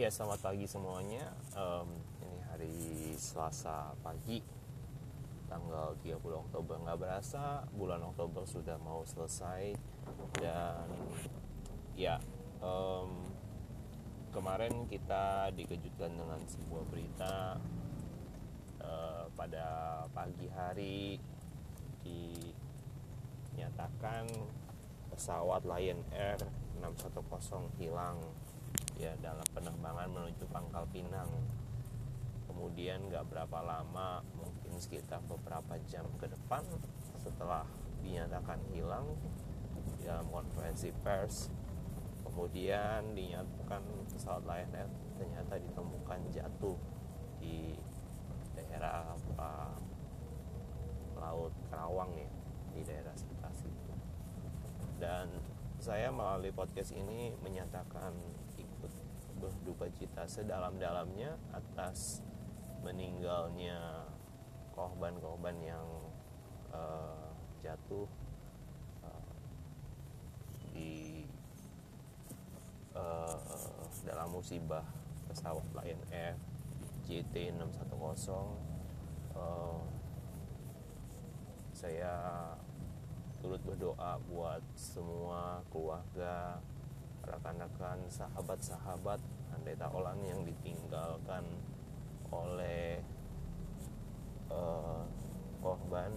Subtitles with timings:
[0.00, 1.28] Ya selamat pagi semuanya.
[1.52, 4.40] Um, Ini hari Selasa pagi
[5.44, 6.80] Tanggal 30 Oktober.
[6.80, 9.76] Nggak berasa Bulan Oktober sudah mau selesai.
[10.40, 10.88] Dan
[12.00, 12.16] ya
[12.64, 13.28] um,
[14.32, 17.60] Kemarin kita dikejutkan dengan sebuah berita
[18.80, 19.68] uh, Pada
[20.16, 21.20] pagi hari
[23.52, 24.32] Dinyatakan
[25.12, 26.40] pesawat Lion Air
[26.80, 28.16] 610 hilang
[29.00, 31.32] ya dalam penerbangan menuju Pangkal Pinang.
[32.44, 36.60] Kemudian nggak berapa lama mungkin sekitar beberapa jam ke depan
[37.16, 37.64] setelah
[38.04, 39.16] dinyatakan hilang
[40.04, 41.48] dalam konferensi pers.
[42.28, 43.80] Kemudian dinyatakan
[44.12, 46.76] pesawat Lion Air ternyata ditemukan jatuh
[47.40, 47.72] di
[48.52, 49.80] daerah apa
[51.16, 52.28] laut Karawang ya
[52.76, 53.92] di daerah sekitar situ.
[55.00, 55.32] Dan
[55.80, 58.12] saya melalui podcast ini menyatakan
[59.40, 62.20] berduka cita sedalam-dalamnya atas
[62.84, 64.04] meninggalnya
[64.76, 65.88] korban-korban yang
[66.72, 67.32] uh,
[67.64, 68.08] jatuh
[69.04, 69.32] uh,
[70.72, 71.24] di
[72.92, 73.40] uh,
[74.04, 74.84] dalam musibah
[75.28, 76.36] pesawat Lion Air
[77.08, 78.36] JT 610
[79.36, 79.80] uh,
[81.72, 82.12] saya
[83.40, 86.60] turut berdoa buat semua keluarga
[87.30, 89.22] rekan-rekan sahabat-sahabat
[89.54, 91.46] andai taolan yang ditinggalkan
[92.30, 93.02] oleh
[94.50, 95.06] uh,
[95.62, 96.10] korban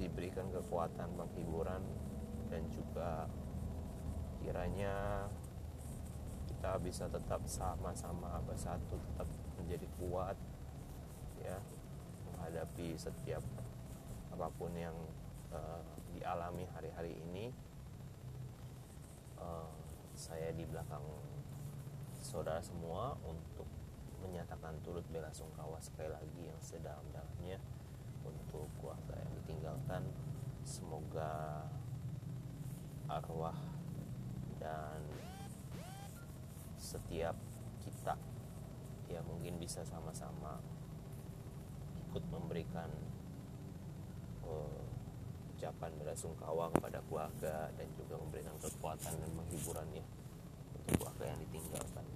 [0.00, 1.84] diberikan kekuatan penghiburan
[2.48, 3.28] dan juga
[4.40, 5.28] kiranya
[6.48, 9.28] kita bisa tetap sama-sama bersatu tetap
[9.60, 10.36] menjadi kuat
[11.40, 11.60] ya
[12.32, 13.44] menghadapi setiap
[14.32, 14.96] apa pun yang
[15.52, 15.84] uh,
[16.16, 17.52] dialami hari-hari ini
[20.20, 21.00] saya di belakang
[22.20, 23.64] saudara semua untuk
[24.20, 27.56] menyatakan turut bela sungkawa sekali lagi yang sedalam-dalamnya
[28.28, 30.04] untuk keluarga yang ditinggalkan.
[30.60, 31.64] Semoga
[33.08, 33.56] arwah
[34.60, 35.00] dan
[36.76, 37.32] setiap
[37.80, 38.12] kita
[39.08, 40.60] ya mungkin bisa sama-sama
[42.12, 42.92] ikut memberikan
[44.44, 44.84] uh,
[45.60, 50.00] ucapan belasungkawa kepada keluarga dan juga memberikan kekuatan dan menghiburan ya
[50.72, 52.06] untuk keluarga yang ditinggalkan.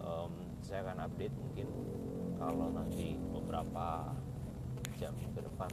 [0.00, 0.32] Um,
[0.64, 1.68] saya akan update mungkin
[2.40, 4.16] kalau nanti beberapa
[4.96, 5.68] jam ke depan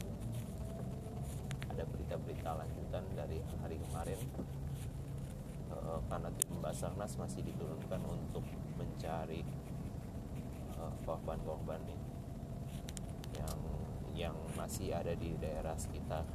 [1.72, 4.20] ada berita-berita lanjutan dari hari kemarin
[5.72, 8.44] uh, karena tim Basarnas masih diturunkan untuk
[8.76, 9.44] mencari
[10.76, 12.08] uh, korban-korban ini
[13.38, 13.60] yang
[14.18, 16.26] yang masih ada di daerah sekitar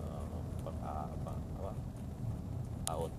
[0.00, 0.26] uh,
[0.64, 1.72] apa, apa
[2.88, 3.12] laut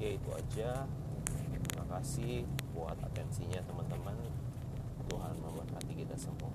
[0.00, 0.88] oke itu aja.
[1.60, 4.16] Terima kasih buat atensinya teman-teman.
[5.12, 6.48] Tuhan memberkati kita semua.